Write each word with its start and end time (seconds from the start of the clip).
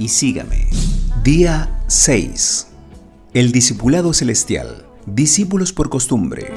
y 0.00 0.08
sígame. 0.08 0.66
Día 1.22 1.84
6. 1.86 2.68
El 3.34 3.52
discipulado 3.52 4.14
celestial. 4.14 4.86
Discípulos 5.04 5.74
por 5.74 5.90
costumbre. 5.90 6.54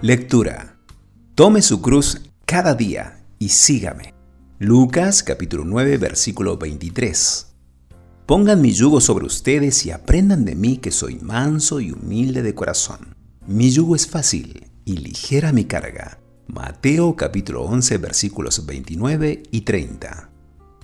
Lectura. 0.00 0.78
Tome 1.34 1.60
su 1.60 1.82
cruz 1.82 2.22
cada 2.46 2.74
día 2.74 3.24
y 3.40 3.48
sígame. 3.48 4.14
Lucas 4.60 5.24
capítulo 5.24 5.64
9 5.64 5.98
versículo 5.98 6.56
23. 6.56 7.48
Pongan 8.26 8.60
mi 8.60 8.72
yugo 8.72 9.00
sobre 9.00 9.26
ustedes 9.26 9.84
y 9.86 9.90
aprendan 9.90 10.44
de 10.44 10.54
mí 10.54 10.78
que 10.78 10.92
soy 10.92 11.16
manso 11.16 11.80
y 11.80 11.90
humilde 11.90 12.42
de 12.42 12.54
corazón. 12.54 13.16
Mi 13.44 13.72
yugo 13.72 13.96
es 13.96 14.06
fácil 14.06 14.68
y 14.84 14.98
ligera 14.98 15.52
mi 15.52 15.64
carga. 15.64 16.20
Mateo 16.48 17.16
capítulo 17.16 17.64
11 17.64 17.98
versículos 17.98 18.64
29 18.64 19.42
y 19.50 19.60
30. 19.62 20.30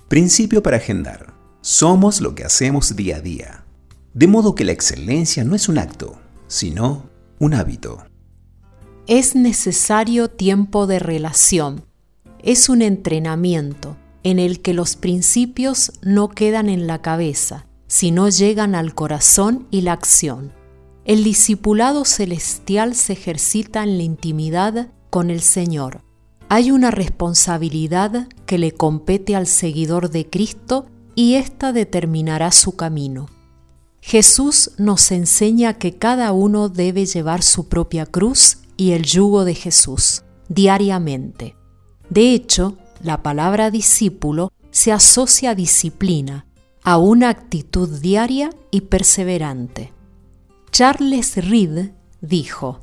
Principio 0.09 0.61
para 0.61 0.77
agendar. 0.77 1.33
Somos 1.61 2.19
lo 2.19 2.35
que 2.35 2.43
hacemos 2.43 2.95
día 2.97 3.17
a 3.17 3.21
día. 3.21 3.65
De 4.13 4.27
modo 4.27 4.55
que 4.55 4.65
la 4.65 4.73
excelencia 4.73 5.45
no 5.45 5.55
es 5.55 5.69
un 5.69 5.77
acto, 5.77 6.19
sino 6.47 7.09
un 7.39 7.53
hábito. 7.53 8.03
Es 9.07 9.35
necesario 9.35 10.29
tiempo 10.29 10.85
de 10.85 10.99
relación. 10.99 11.85
Es 12.39 12.67
un 12.67 12.81
entrenamiento 12.81 13.95
en 14.23 14.39
el 14.39 14.61
que 14.61 14.73
los 14.73 14.97
principios 14.97 15.93
no 16.01 16.27
quedan 16.29 16.67
en 16.67 16.87
la 16.87 17.01
cabeza, 17.01 17.67
sino 17.87 18.27
llegan 18.27 18.75
al 18.75 18.93
corazón 18.93 19.65
y 19.71 19.81
la 19.81 19.93
acción. 19.93 20.51
El 21.05 21.23
discipulado 21.23 22.03
celestial 22.03 22.95
se 22.95 23.13
ejercita 23.13 23.83
en 23.83 23.97
la 23.97 24.03
intimidad 24.03 24.89
con 25.13 25.29
el 25.29 25.41
Señor. 25.41 26.01
Hay 26.49 26.71
una 26.71 26.89
responsabilidad 26.89 28.27
que 28.47 28.57
le 28.57 28.71
compete 28.71 29.35
al 29.35 29.45
seguidor 29.45 30.09
de 30.09 30.27
Cristo 30.27 30.87
y 31.13 31.35
ésta 31.35 31.71
determinará 31.71 32.51
su 32.51 32.75
camino. 32.75 33.27
Jesús 34.01 34.71
nos 34.79 35.11
enseña 35.11 35.75
que 35.75 35.99
cada 35.99 36.31
uno 36.31 36.67
debe 36.67 37.05
llevar 37.05 37.43
su 37.43 37.69
propia 37.69 38.07
cruz 38.07 38.61
y 38.75 38.93
el 38.93 39.03
yugo 39.03 39.45
de 39.45 39.53
Jesús 39.53 40.23
diariamente. 40.49 41.55
De 42.09 42.33
hecho, 42.33 42.79
la 42.99 43.21
palabra 43.21 43.69
discípulo 43.69 44.51
se 44.71 44.91
asocia 44.91 45.51
a 45.51 45.55
disciplina, 45.55 46.47
a 46.83 46.97
una 46.97 47.29
actitud 47.29 47.87
diaria 47.99 48.49
y 48.71 48.81
perseverante. 48.81 49.93
Charles 50.71 51.37
Reed 51.47 51.91
dijo, 52.19 52.82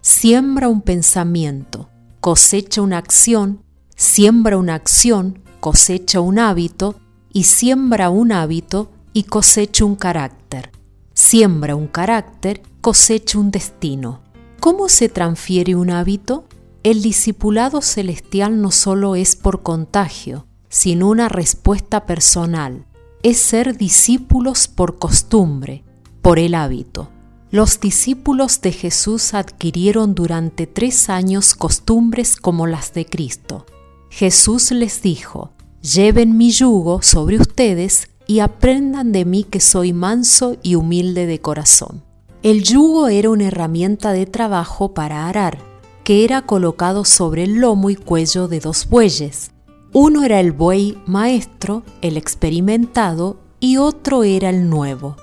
siembra 0.00 0.68
un 0.68 0.82
pensamiento, 0.82 1.90
cosecha 2.20 2.82
una 2.82 2.98
acción, 2.98 3.62
siembra 3.96 4.56
una 4.56 4.74
acción, 4.74 5.42
cosecha 5.60 6.20
un 6.20 6.38
hábito, 6.38 6.96
y 7.32 7.44
siembra 7.44 8.10
un 8.10 8.32
hábito 8.32 8.90
y 9.12 9.24
cosecha 9.24 9.84
un 9.84 9.96
carácter. 9.96 10.72
Siembra 11.14 11.76
un 11.76 11.86
carácter, 11.86 12.62
cosecha 12.80 13.38
un 13.38 13.50
destino. 13.50 14.22
¿Cómo 14.58 14.88
se 14.88 15.08
transfiere 15.08 15.76
un 15.76 15.90
hábito? 15.90 16.44
El 16.82 17.02
discipulado 17.02 17.82
celestial 17.82 18.60
no 18.60 18.70
solo 18.70 19.14
es 19.14 19.36
por 19.36 19.62
contagio, 19.62 20.46
sino 20.68 21.08
una 21.08 21.28
respuesta 21.28 22.06
personal. 22.06 22.86
Es 23.22 23.38
ser 23.38 23.76
discípulos 23.76 24.66
por 24.66 24.98
costumbre, 24.98 25.84
por 26.22 26.38
el 26.38 26.54
hábito. 26.54 27.10
Los 27.52 27.80
discípulos 27.80 28.60
de 28.60 28.70
Jesús 28.70 29.34
adquirieron 29.34 30.14
durante 30.14 30.68
tres 30.68 31.10
años 31.10 31.56
costumbres 31.56 32.36
como 32.36 32.68
las 32.68 32.94
de 32.94 33.06
Cristo. 33.06 33.66
Jesús 34.08 34.70
les 34.70 35.02
dijo, 35.02 35.50
Lleven 35.82 36.36
mi 36.36 36.52
yugo 36.52 37.02
sobre 37.02 37.40
ustedes 37.40 38.08
y 38.28 38.38
aprendan 38.38 39.10
de 39.10 39.24
mí 39.24 39.42
que 39.42 39.58
soy 39.58 39.92
manso 39.92 40.58
y 40.62 40.76
humilde 40.76 41.26
de 41.26 41.40
corazón. 41.40 42.04
El 42.44 42.62
yugo 42.62 43.08
era 43.08 43.30
una 43.30 43.48
herramienta 43.48 44.12
de 44.12 44.26
trabajo 44.26 44.94
para 44.94 45.26
arar, 45.26 45.58
que 46.04 46.22
era 46.22 46.42
colocado 46.42 47.04
sobre 47.04 47.42
el 47.42 47.54
lomo 47.54 47.90
y 47.90 47.96
cuello 47.96 48.46
de 48.46 48.60
dos 48.60 48.88
bueyes. 48.88 49.50
Uno 49.92 50.22
era 50.22 50.38
el 50.38 50.52
buey 50.52 50.98
maestro, 51.04 51.82
el 52.00 52.16
experimentado, 52.16 53.38
y 53.58 53.78
otro 53.78 54.22
era 54.22 54.50
el 54.50 54.70
nuevo. 54.70 55.16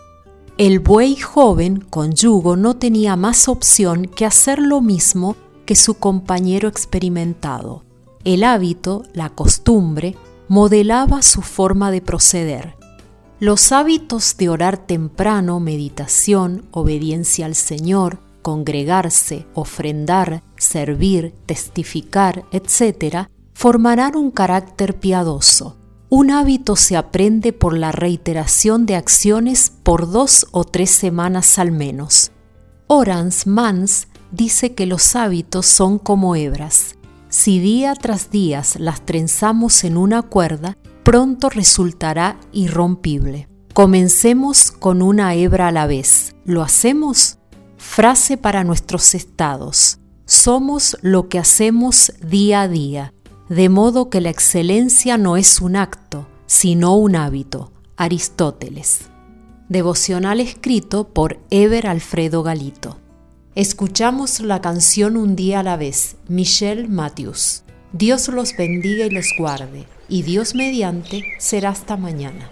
El 0.58 0.80
buey 0.80 1.16
joven 1.16 1.82
con 1.82 2.14
yugo 2.14 2.56
no 2.56 2.78
tenía 2.78 3.16
más 3.16 3.48
opción 3.48 4.06
que 4.06 4.26
hacer 4.26 4.58
lo 4.58 4.82
mismo 4.82 5.36
que 5.68 5.76
su 5.76 5.94
compañero 5.94 6.68
experimentado. 6.68 7.84
El 8.24 8.44
hábito, 8.44 9.04
la 9.14 9.30
costumbre, 9.30 10.16
modelaba 10.48 11.22
su 11.22 11.44
forma 11.44 11.92
de 11.92 12.02
proceder. 12.02 12.76
Los 13.40 13.72
hábitos 13.72 14.36
de 14.38 14.50
orar 14.50 14.78
temprano, 14.78 15.60
meditación, 15.60 16.66
obediencia 16.72 17.46
al 17.46 17.54
Señor, 17.54 18.18
congregarse, 18.42 19.46
ofrendar, 19.54 20.42
servir, 20.58 21.36
testificar, 21.46 22.46
etc., 22.52 23.28
formarán 23.54 24.16
un 24.16 24.32
carácter 24.32 25.00
piadoso, 25.00 25.78
un 26.10 26.32
hábito 26.32 26.76
se 26.76 26.96
aprende 26.96 27.52
por 27.52 27.78
la 27.78 27.92
reiteración 27.92 28.86
de 28.86 28.96
acciones 28.96 29.74
por 29.84 30.10
dos 30.10 30.48
o 30.52 30.64
tres 30.64 30.90
semanas 30.90 31.60
al 31.60 31.72
menos. 31.72 32.32
Orans 32.88 33.46
Mans 33.46 34.08
dice 34.32 34.74
que 34.74 34.86
los 34.86 35.16
hábitos 35.16 35.66
son 35.66 36.00
como 36.00 36.36
hebras. 36.36 36.96
Si 37.30 37.60
día 37.60 37.94
tras 37.96 38.32
día 38.32 38.64
las 38.80 39.06
trenzamos 39.06 39.84
en 39.84 39.98
una 39.98 40.22
cuerda, 40.22 40.78
pronto 41.04 41.50
resultará 41.50 42.40
irrompible. 42.54 43.50
Comencemos 43.74 44.72
con 44.72 45.02
una 45.02 45.36
hebra 45.36 45.68
a 45.68 45.72
la 45.74 45.88
vez. 45.88 46.36
¿Lo 46.46 46.64
hacemos? 46.64 47.38
Frase 47.76 48.38
para 48.38 48.64
nuestros 48.64 49.14
estados. 49.14 50.00
Somos 50.26 50.98
lo 51.02 51.28
que 51.28 51.38
hacemos 51.38 52.14
día 52.22 52.62
a 52.62 52.68
día 52.68 53.14
de 53.50 53.70
modo 53.70 54.10
que 54.10 54.22
la 54.22 54.30
excelencia 54.30 55.18
no 55.18 55.38
es 55.38 55.62
un 55.62 55.76
acto, 55.76 56.28
sino 56.46 56.96
un 56.96 57.16
hábito. 57.16 57.72
Aristóteles. 57.96 59.10
Devocional 59.70 60.40
escrito 60.40 61.10
por 61.10 61.40
Eber 61.50 61.88
Alfredo 61.88 62.44
Galito. 62.44 63.00
Escuchamos 63.56 64.40
la 64.40 64.62
canción 64.62 65.18
Un 65.18 65.36
día 65.36 65.62
a 65.62 65.64
la 65.64 65.78
vez, 65.78 66.18
Michelle 66.28 66.88
Matthews. 66.88 67.64
Dios 67.92 68.28
los 68.28 68.56
bendiga 68.56 69.06
y 69.08 69.10
los 69.10 69.34
guarde, 69.38 69.88
y 70.08 70.22
Dios 70.22 70.54
mediante 70.54 71.24
será 71.40 71.70
hasta 71.70 71.98
mañana. 71.98 72.52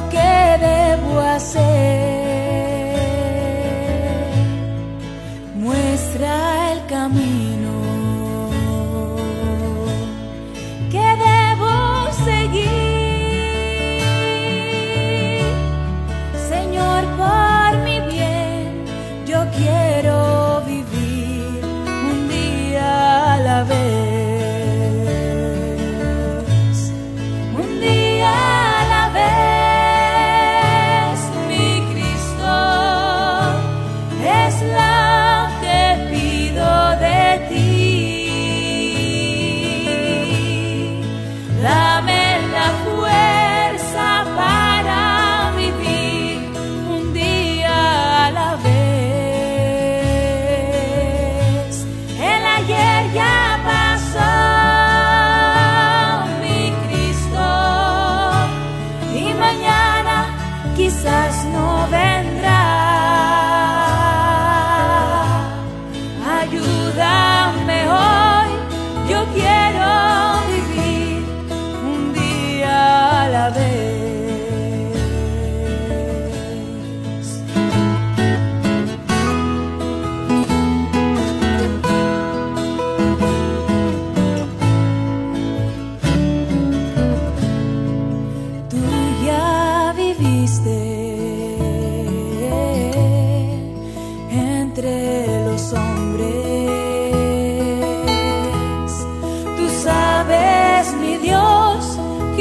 Lo 0.00 0.08
que 0.08 0.58
debo 0.60 1.20
hacer. 1.20 2.09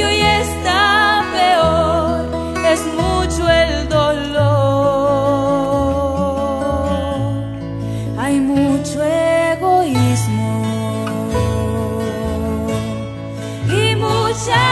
Hoy 0.04 0.22
está 0.22 1.24
peor, 1.31 2.30
es 2.74 2.81
mucho 2.94 3.50
el 3.50 3.90
dolor. 3.90 4.30
Hay 8.18 8.40
mucho 8.40 9.04
egoísmo 9.04 10.51
y 13.68 13.96
mucha 13.96 14.69